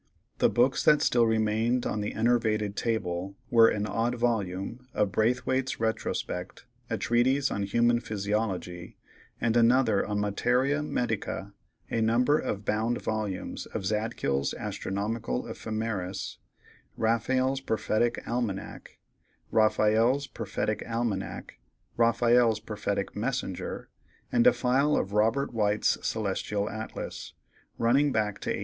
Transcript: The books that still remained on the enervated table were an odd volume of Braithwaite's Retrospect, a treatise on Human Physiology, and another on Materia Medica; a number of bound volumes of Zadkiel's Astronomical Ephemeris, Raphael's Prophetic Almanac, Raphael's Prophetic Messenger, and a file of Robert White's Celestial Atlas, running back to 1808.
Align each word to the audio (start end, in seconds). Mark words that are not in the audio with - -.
The 0.39 0.49
books 0.49 0.83
that 0.85 1.03
still 1.03 1.27
remained 1.27 1.85
on 1.85 2.01
the 2.01 2.15
enervated 2.15 2.75
table 2.75 3.35
were 3.51 3.67
an 3.67 3.85
odd 3.85 4.15
volume 4.15 4.87
of 4.95 5.11
Braithwaite's 5.11 5.79
Retrospect, 5.79 6.65
a 6.89 6.97
treatise 6.97 7.51
on 7.51 7.61
Human 7.61 7.99
Physiology, 7.99 8.97
and 9.39 9.55
another 9.55 10.03
on 10.03 10.19
Materia 10.19 10.81
Medica; 10.81 11.53
a 11.91 12.01
number 12.01 12.39
of 12.39 12.65
bound 12.65 12.99
volumes 12.99 13.67
of 13.67 13.83
Zadkiel's 13.85 14.55
Astronomical 14.55 15.45
Ephemeris, 15.47 16.39
Raphael's 16.97 17.61
Prophetic 17.61 18.27
Almanac, 18.27 18.97
Raphael's 19.51 20.25
Prophetic 20.27 20.87
Messenger, 23.15 23.89
and 24.31 24.47
a 24.47 24.53
file 24.53 24.95
of 24.97 25.13
Robert 25.13 25.53
White's 25.53 25.99
Celestial 26.01 26.67
Atlas, 26.71 27.33
running 27.77 28.11
back 28.11 28.39
to 28.39 28.49
1808. 28.49 28.59